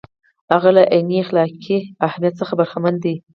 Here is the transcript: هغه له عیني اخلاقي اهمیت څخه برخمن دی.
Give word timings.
هغه 0.51 0.69
له 0.77 0.83
عیني 0.91 1.17
اخلاقي 1.25 1.77
اهمیت 2.07 2.33
څخه 2.41 2.53
برخمن 2.59 2.95
دی. 3.03 3.15